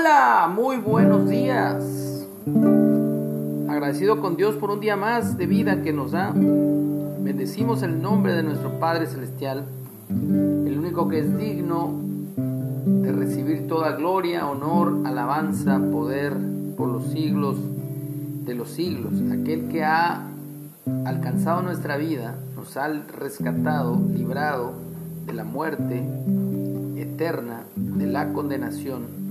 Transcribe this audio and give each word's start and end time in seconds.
Hola, 0.00 0.48
muy 0.54 0.76
buenos 0.76 1.28
días. 1.28 2.24
Agradecido 3.68 4.20
con 4.20 4.36
Dios 4.36 4.54
por 4.54 4.70
un 4.70 4.78
día 4.78 4.94
más 4.94 5.36
de 5.36 5.46
vida 5.46 5.82
que 5.82 5.92
nos 5.92 6.12
da. 6.12 6.32
Bendecimos 6.32 7.82
el 7.82 8.00
nombre 8.00 8.32
de 8.34 8.44
nuestro 8.44 8.78
Padre 8.78 9.06
Celestial, 9.06 9.64
el 10.08 10.78
único 10.78 11.08
que 11.08 11.18
es 11.18 11.36
digno 11.36 11.94
de 12.36 13.10
recibir 13.10 13.66
toda 13.66 13.96
gloria, 13.96 14.46
honor, 14.46 14.98
alabanza, 15.04 15.80
poder 15.90 16.36
por 16.76 16.90
los 16.90 17.08
siglos 17.08 17.56
de 18.44 18.54
los 18.54 18.70
siglos. 18.70 19.14
Aquel 19.32 19.66
que 19.68 19.82
ha 19.82 20.28
alcanzado 21.06 21.62
nuestra 21.62 21.96
vida, 21.96 22.36
nos 22.54 22.76
ha 22.76 22.86
rescatado, 22.86 24.00
librado 24.14 24.74
de 25.26 25.32
la 25.32 25.42
muerte 25.42 26.08
eterna, 26.96 27.64
de 27.74 28.06
la 28.06 28.32
condenación. 28.32 29.27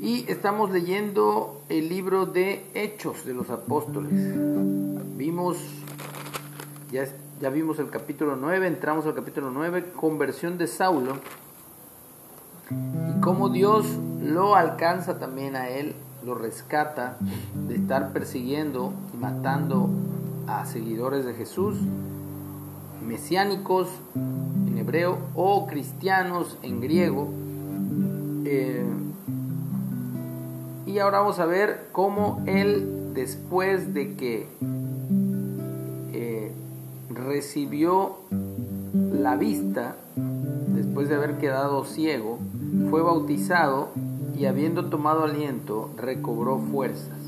Y 0.00 0.30
estamos 0.30 0.70
leyendo 0.70 1.62
el 1.68 1.88
libro 1.88 2.26
de 2.26 2.66
Hechos 2.74 3.24
de 3.24 3.32
los 3.32 3.48
Apóstoles. 3.50 4.12
Vimos, 5.16 5.56
ya, 6.90 7.06
ya 7.40 7.48
vimos 7.50 7.78
el 7.78 7.90
capítulo 7.90 8.36
9, 8.36 8.66
entramos 8.66 9.06
al 9.06 9.14
capítulo 9.14 9.50
9, 9.50 9.92
conversión 9.94 10.58
de 10.58 10.66
Saulo, 10.66 11.18
y 12.70 13.20
cómo 13.20 13.50
Dios 13.50 13.86
lo 14.20 14.56
alcanza 14.56 15.18
también 15.18 15.54
a 15.54 15.68
él, 15.68 15.94
lo 16.24 16.34
rescata 16.34 17.16
de 17.68 17.76
estar 17.76 18.12
persiguiendo 18.12 18.92
y 19.14 19.16
matando 19.16 19.88
a 20.48 20.66
seguidores 20.66 21.24
de 21.24 21.34
Jesús, 21.34 21.76
mesiánicos 23.06 23.88
en 24.14 24.76
hebreo 24.76 25.18
o 25.34 25.66
cristianos 25.66 26.58
en 26.62 26.80
griego. 26.80 27.28
Eh, 28.44 28.84
y 30.94 31.00
ahora 31.00 31.18
vamos 31.18 31.40
a 31.40 31.46
ver 31.46 31.88
cómo 31.90 32.40
él, 32.46 33.10
después 33.14 33.94
de 33.94 34.14
que 34.14 34.46
eh, 36.12 36.52
recibió 37.10 38.18
la 39.12 39.34
vista, 39.34 39.96
después 40.68 41.08
de 41.08 41.16
haber 41.16 41.38
quedado 41.38 41.84
ciego, 41.84 42.38
fue 42.90 43.02
bautizado 43.02 43.88
y 44.38 44.44
habiendo 44.44 44.84
tomado 44.84 45.24
aliento, 45.24 45.90
recobró 45.96 46.60
fuerzas. 46.60 47.18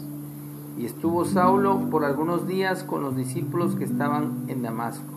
Y 0.79 0.87
estuvo 0.87 1.25
Saulo 1.25 1.91
por 1.91 2.05
algunos 2.05 2.47
días 2.47 2.85
con 2.85 3.03
los 3.03 3.17
discípulos 3.17 3.75
que 3.75 3.83
estaban 3.83 4.45
en 4.47 4.63
Damasco. 4.63 5.13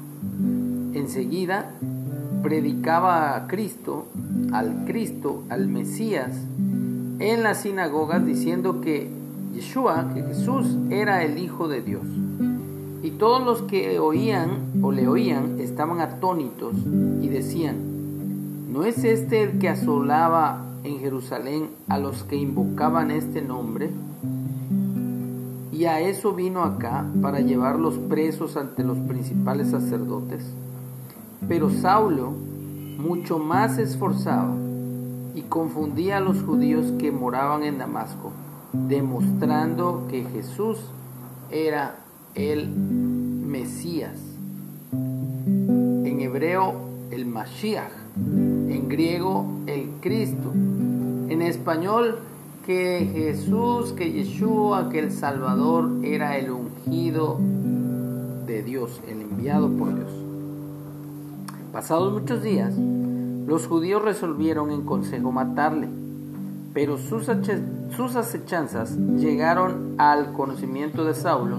Enseguida 0.95 1.69
predicaba 2.41 3.35
a 3.35 3.45
Cristo, 3.45 4.07
al 4.51 4.85
Cristo, 4.85 5.43
al 5.49 5.67
Mesías, 5.67 6.31
en 7.19 7.44
las 7.44 7.62
sinagogas 7.62 8.25
diciendo 8.25 8.81
que 8.81 9.09
Yeshua, 9.53 10.12
que 10.13 10.24
Jesús 10.24 10.78
era 10.90 11.24
el 11.24 11.38
Hijo 11.38 11.68
de 11.68 11.81
Dios. 11.81 12.06
Y 13.03 13.12
todos 13.12 13.44
los 13.44 13.62
que 13.63 14.00
oían 14.00 14.72
o 14.81 14.91
le 14.91 15.07
oían 15.07 15.59
estaban 15.59 16.00
atónitos 16.00 16.75
y 17.22 17.28
decían, 17.28 18.72
¿no 18.72 18.84
es 18.84 19.03
este 19.03 19.44
el 19.44 19.59
que 19.59 19.69
asolaba 19.69 20.66
en 20.84 21.00
Jerusalén 21.00 21.69
a 21.88 21.97
los 21.97 22.24
que 22.24 22.38
invocaban 22.38 23.12
este 23.12 23.41
nombre? 23.41 23.90
Y 25.72 25.85
a 25.85 26.02
eso 26.02 26.34
vino 26.34 26.63
acá 26.63 27.06
para 27.22 27.40
llevarlos 27.40 27.97
presos 27.97 28.58
ante 28.58 28.84
los 28.84 28.97
principales 28.97 29.69
sacerdotes. 29.69 30.44
Pero 31.47 31.69
Saulo 31.69 32.31
mucho 32.97 33.40
más 33.40 33.75
se 33.75 33.84
esforzaba 33.84 34.53
y 35.39 35.44
confundía 35.44 36.17
a 36.17 36.19
los 36.19 36.44
judíos 36.44 36.91
que 37.00 37.13
moraban 37.13 37.63
en 37.63 37.77
Damasco, 37.77 38.33
demostrando 38.73 40.05
que 40.09 40.25
Jesús 40.25 40.79
era 41.50 41.95
el 42.35 42.67
Mesías. 42.67 44.19
En 44.91 46.19
hebreo, 46.19 46.73
el 47.11 47.25
Mashiach. 47.25 47.91
En 48.17 48.89
griego, 48.89 49.45
el 49.66 49.91
Cristo. 50.01 50.51
En 50.53 51.41
español, 51.41 52.19
que 52.66 53.09
Jesús, 53.13 53.94
que 53.94 54.11
Yeshua, 54.11 54.89
que 54.89 54.99
el 54.99 55.11
Salvador 55.13 56.03
era 56.03 56.38
el 56.38 56.51
ungido 56.51 57.38
de 58.45 58.61
Dios, 58.61 59.01
el 59.07 59.22
enviado 59.22 59.69
por 59.69 59.95
Dios. 59.95 60.11
Pasados 61.72 62.11
muchos 62.11 62.44
días, 62.44 62.73
los 63.49 63.65
judíos 63.65 64.03
resolvieron 64.03 64.69
en 64.69 64.83
consejo 64.83 65.31
matarle, 65.31 65.87
pero 66.71 66.99
sus, 66.99 67.31
sus 67.95 68.15
acechanzas 68.15 68.95
llegaron 69.17 69.95
al 69.97 70.33
conocimiento 70.33 71.03
de 71.03 71.15
Saulo 71.15 71.57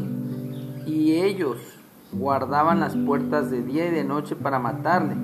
y 0.86 1.14
ellos 1.14 1.56
guardaban 2.12 2.78
las 2.78 2.94
puertas 2.94 3.50
de 3.50 3.64
día 3.64 3.88
y 3.88 3.90
de 3.90 4.04
noche 4.04 4.36
para 4.36 4.60
matarle. 4.60 5.16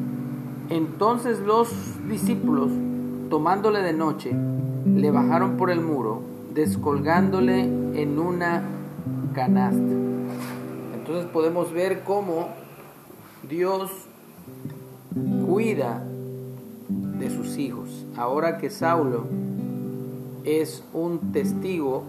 Entonces 0.68 1.38
los 1.38 1.70
discípulos, 2.08 2.72
tomándole 3.30 3.80
de 3.82 3.92
noche, 3.92 4.32
le 4.84 5.12
bajaron 5.12 5.56
por 5.56 5.70
el 5.70 5.80
muro, 5.80 6.22
descolgándole 6.52 7.60
en 7.60 8.18
una 8.18 8.64
canasta. 9.34 9.94
Entonces 10.94 11.26
podemos 11.32 11.72
ver 11.72 12.02
cómo 12.02 12.48
Dios 13.48 13.92
cuida 15.46 16.02
de 17.18 17.30
sus 17.30 17.56
hijos. 17.58 18.04
Ahora 18.16 18.58
que 18.58 18.70
Saulo 18.70 19.24
es 20.44 20.84
un 20.92 21.32
testigo 21.32 22.04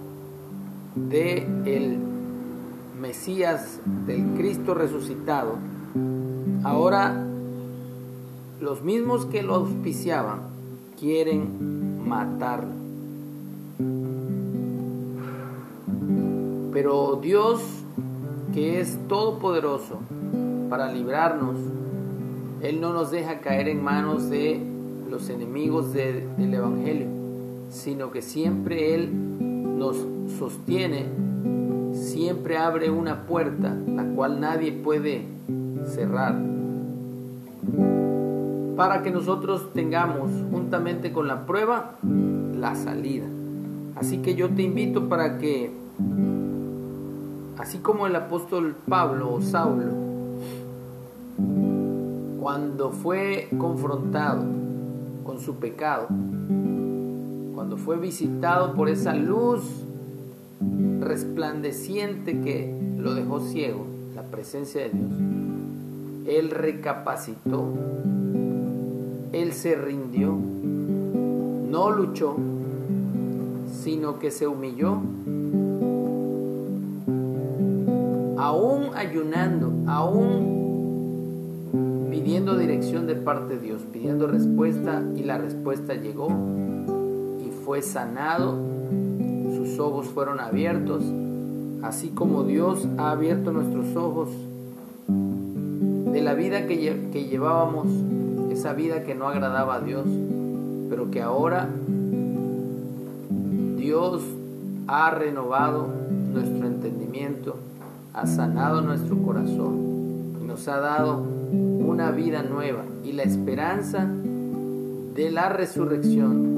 de 0.95 1.48
el 1.65 1.98
Mesías 3.00 3.80
del 4.06 4.33
Cristo 4.36 4.74
resucitado, 4.74 5.56
ahora 6.63 7.25
los 8.59 8.81
mismos 8.81 9.25
que 9.25 9.44
lo 9.44 9.56
auspiciaban 9.56 10.39
quieren 11.00 12.07
matarlo. 12.07 12.74
Pero 16.74 17.19
Dios, 17.21 17.62
que 18.53 18.80
es 18.80 18.98
todopoderoso 19.07 20.00
para 20.69 20.92
librarnos, 20.92 21.57
Él 22.62 22.81
no 22.81 22.94
nos 22.94 23.12
deja 23.12 23.39
caer 23.39 23.68
en 23.68 23.83
manos 23.83 24.30
de 24.30 24.76
los 25.09 25.30
enemigos 25.30 25.94
del 25.94 26.54
Evangelio, 26.54 27.07
sino 27.69 28.12
que 28.12 28.21
siempre 28.21 28.95
Él 28.95 29.09
nos 29.77 29.98
sostiene, 30.38 31.06
siempre 31.94 32.57
abre 32.57 32.89
una 32.89 33.24
puerta, 33.25 33.75
la 33.88 34.04
cual 34.15 34.39
nadie 34.39 34.71
puede 34.71 35.25
cerrar, 35.86 36.36
para 38.75 39.01
que 39.01 39.12
nosotros 39.12 39.74
tengamos, 39.74 40.30
juntamente 40.51 41.12
con 41.12 41.27
la 41.27 41.45
prueba, 41.45 41.95
la 42.56 42.75
salida. 42.75 43.25
Así 43.95 44.19
que 44.19 44.36
yo 44.36 44.50
te 44.50 44.62
invito 44.62 45.10
para 45.10 45.39
que, 45.39 45.71
así 47.57 47.80
como 47.80 48.06
el 48.06 48.15
apóstol 48.15 48.75
Pablo 48.88 49.33
o 49.33 49.42
Saulo, 49.42 50.07
cuando 52.39 52.92
fue 52.92 53.50
confrontado 53.57 54.67
con 55.27 55.41
su 55.41 55.57
pecado, 55.57 56.07
cuando 57.53 57.75
fue 57.75 57.97
visitado 57.97 58.74
por 58.74 58.88
esa 58.88 59.13
luz 59.13 59.62
resplandeciente 61.01 62.39
que 62.39 62.74
lo 62.97 63.13
dejó 63.13 63.41
ciego, 63.41 63.85
la 64.15 64.24
presencia 64.24 64.83
de 64.83 64.89
Dios, 64.91 65.12
él 66.27 66.50
recapacitó, 66.50 67.65
él 69.33 69.51
se 69.51 69.75
rindió, 69.75 70.33
no 70.33 71.91
luchó, 71.91 72.38
sino 73.83 74.19
que 74.19 74.31
se 74.31 74.47
humilló, 74.47 75.01
aún 78.38 78.91
ayunando, 78.95 79.74
aún 79.88 80.67
pidiendo 82.27 82.57
dirección 82.57 83.07
de 83.07 83.15
parte 83.15 83.56
de 83.56 83.62
Dios, 83.62 83.83
pidiendo 83.94 84.27
respuesta 84.27 85.01
y 85.15 85.24
la 85.24 85.38
respuesta 85.38 85.94
llegó 85.94 86.27
y 87.39 87.50
fue 87.63 87.81
sanado, 87.81 88.53
sus 89.56 89.79
ojos 89.79 90.07
fueron 90.07 90.41
abiertos, 90.41 91.06
así 91.83 92.09
como 92.09 92.44
Dios 92.44 92.85
ha 92.97 93.12
abierto 93.12 93.53
nuestros 93.53 93.95
ojos. 93.95 94.27
De 95.07 96.21
la 96.21 96.33
vida 96.33 96.68
que, 96.68 96.75
llevábamos, 97.29 97.88
esa 98.51 98.74
vida 98.74 99.03
que 99.06 99.15
no 99.15 99.29
agradaba 99.29 99.75
a 99.75 99.79
Dios, 99.79 100.06
pero 100.89 101.09
que 101.09 101.21
ahora 101.21 101.69
Dios 103.77 104.21
ha 104.88 105.12
renovado 105.12 105.88
nuestro 106.33 106.68
entendimiento, 106.68 107.56
ha 108.13 108.27
sanado 108.27 108.81
nuestro 108.81 109.18
corazón 109.19 110.35
y 110.41 110.45
nos 110.45 110.68
ha 110.68 110.81
dado 110.81 111.38
una 111.88 112.12
vida 112.12 112.44
nueva 112.44 112.84
y 113.06 113.13
la 113.13 113.24
esperanza 113.24 114.06
de 115.16 115.31
la 115.31 115.48
resurrección 115.48 116.57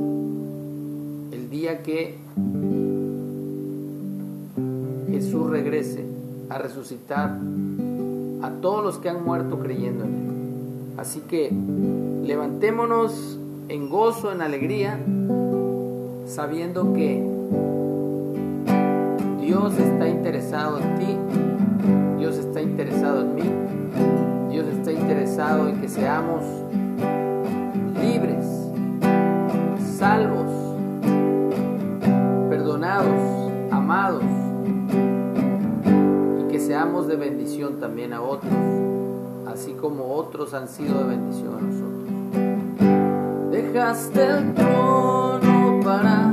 el 1.32 1.52
día 1.52 1.84
que 1.84 2.18
Jesús 5.08 5.48
regrese 5.52 6.04
a 6.50 6.58
resucitar 6.58 7.38
a 8.42 8.50
todos 8.60 8.84
los 8.84 8.98
que 8.98 9.10
han 9.10 9.24
muerto 9.24 9.60
creyendo 9.60 10.06
en 10.06 10.14
Él. 10.16 10.30
Así 10.98 11.20
que 11.22 11.52
levantémonos 12.24 13.40
en 13.68 13.88
gozo, 13.88 14.32
en 14.32 14.42
alegría, 14.42 15.00
sabiendo 16.26 16.92
que 16.94 17.24
Dios 19.42 19.78
está 19.78 20.10
interesado 20.10 20.80
en 20.80 20.98
ti, 20.98 21.49
en 25.68 25.82
que 25.82 25.90
seamos 25.90 26.44
libres, 28.02 28.46
salvos, 29.98 30.52
perdonados, 32.50 33.52
amados 33.72 34.24
y 36.40 36.52
que 36.52 36.60
seamos 36.60 37.08
de 37.08 37.16
bendición 37.16 37.80
también 37.80 38.14
a 38.14 38.22
otros, 38.22 38.54
así 39.48 39.74
como 39.74 40.14
otros 40.14 40.54
han 40.54 40.68
sido 40.68 41.00
de 41.00 41.16
bendición 41.16 41.58
a 41.58 41.62
nosotros. 41.62 42.10
Dejaste 43.52 44.26
el 44.26 44.54
trono 44.54 45.80
para 45.84 46.29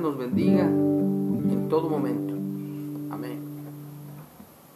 Nos 0.00 0.18
bendiga 0.18 0.64
en 0.64 1.68
todo 1.70 1.88
momento. 1.88 2.34
Amén. 3.14 3.43